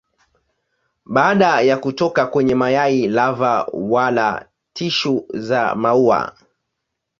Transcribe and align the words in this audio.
Baada 1.05 1.61
ya 1.61 1.77
kutoka 1.77 2.25
kwenye 2.27 2.55
mayai 2.55 3.07
lava 3.07 3.65
wala 3.73 4.47
tishu 4.73 5.25
za 5.33 5.75
maua. 5.75 6.35